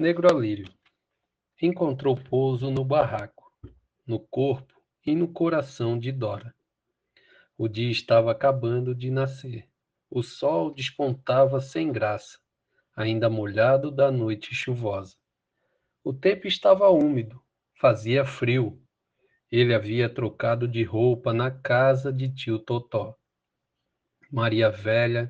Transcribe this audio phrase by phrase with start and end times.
[0.00, 0.72] Negro Alírio
[1.60, 3.52] encontrou pouso no barraco,
[4.06, 6.54] no corpo e no coração de Dora.
[7.56, 9.68] O dia estava acabando de nascer.
[10.08, 12.38] O sol despontava sem graça,
[12.94, 15.16] ainda molhado da noite chuvosa.
[16.04, 17.42] O tempo estava úmido,
[17.74, 18.80] fazia frio.
[19.50, 23.18] Ele havia trocado de roupa na casa de tio Totó.
[24.30, 25.28] Maria Velha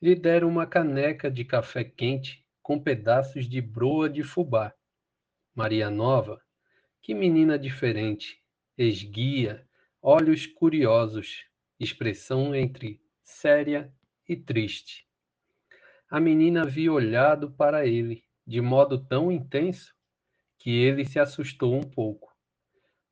[0.00, 4.74] lhe dera uma caneca de café quente com pedaços de broa de fubá.
[5.54, 6.42] Maria Nova,
[7.00, 8.42] que menina diferente,
[8.76, 9.64] esguia,
[10.02, 11.44] olhos curiosos,
[11.78, 13.94] expressão entre séria
[14.28, 15.06] e triste.
[16.10, 19.94] A menina havia olhado para ele de modo tão intenso
[20.58, 22.36] que ele se assustou um pouco.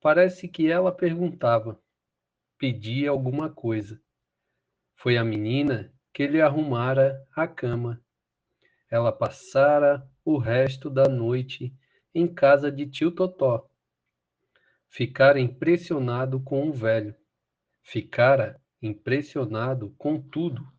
[0.00, 1.78] Parece que ela perguntava,
[2.56, 4.00] pedia alguma coisa.
[4.96, 8.02] Foi a menina que lhe arrumara a cama
[8.92, 11.74] ela passara o resto da noite
[12.14, 13.66] em casa de tio Totó.
[14.86, 17.16] Ficara impressionado com o velho.
[17.80, 20.70] Ficara impressionado com tudo,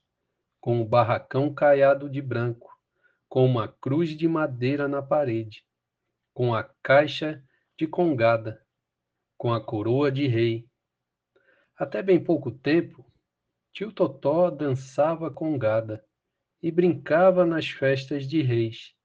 [0.61, 2.79] com o barracão caiado de branco,
[3.27, 5.65] com uma cruz de madeira na parede,
[6.35, 7.43] com a caixa
[7.75, 8.63] de congada,
[9.35, 10.69] com a coroa de rei.
[11.75, 13.11] Até bem pouco tempo,
[13.71, 16.05] tio Totó dançava congada
[16.63, 18.95] e brincava nas festas de reis.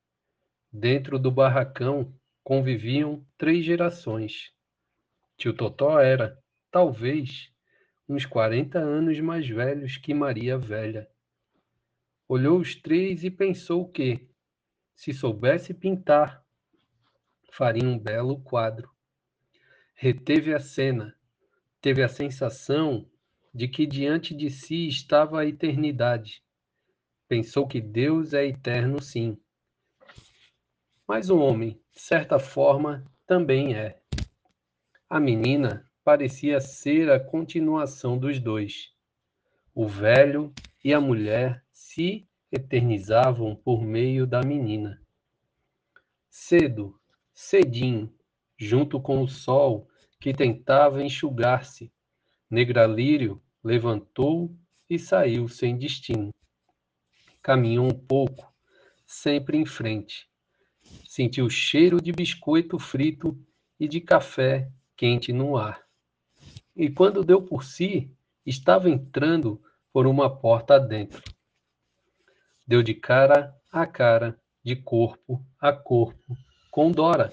[0.72, 4.52] Dentro do barracão conviviam três gerações.
[5.36, 7.52] Tio Totó era, talvez,
[8.08, 11.10] uns quarenta anos mais velhos que Maria Velha.
[12.28, 14.28] Olhou os três e pensou que,
[14.94, 16.44] se soubesse pintar,
[17.50, 18.88] faria um belo quadro.
[19.96, 21.12] Reteve a cena,
[21.80, 23.10] teve a sensação
[23.52, 26.40] de que diante de si estava a eternidade
[27.28, 29.36] Pensou que Deus é eterno, sim.
[31.06, 34.00] Mas o homem, de certa forma, também é.
[35.10, 38.94] A menina parecia ser a continuação dos dois.
[39.74, 44.98] O velho e a mulher se eternizavam por meio da menina.
[46.30, 46.98] Cedo,
[47.34, 48.10] cedinho,
[48.56, 49.86] junto com o sol
[50.18, 51.92] que tentava enxugar-se,
[52.50, 54.56] Negralírio levantou
[54.88, 56.32] e saiu sem destino
[57.42, 58.52] caminhou um pouco,
[59.06, 60.28] sempre em frente.
[61.06, 63.38] Sentiu o cheiro de biscoito frito
[63.78, 65.80] e de café quente no ar.
[66.74, 68.10] E quando deu por si,
[68.44, 69.60] estava entrando
[69.92, 71.22] por uma porta adentro.
[72.66, 76.36] Deu de cara a cara, de corpo a corpo,
[76.70, 77.32] com Dora.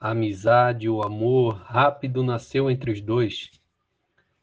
[0.00, 3.50] A amizade, o amor rápido nasceu entre os dois.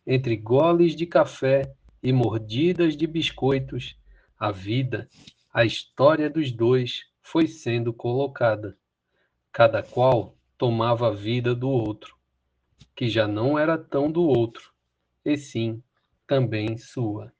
[0.06, 3.99] Entre goles de café e mordidas de biscoitos,
[4.40, 5.10] a vida,
[5.54, 8.78] a história dos dois foi sendo colocada.
[9.52, 12.16] Cada qual tomava a vida do outro,
[12.96, 14.72] que já não era tão do outro,
[15.26, 15.84] e sim
[16.26, 17.34] também sua.